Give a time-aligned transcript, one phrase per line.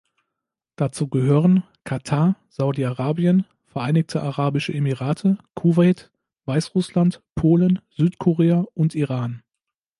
[0.77, 6.11] Dazu gehören: Katar, Saudi-Arabien, Vereinigte Arabische Emirate, Kuwait,
[6.45, 9.43] Weißrussland, Polen, Südkorea und Iran.